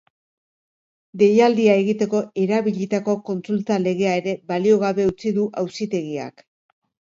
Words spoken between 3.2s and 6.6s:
kontsulta legea ere baliogabe utzi du auzitegiak.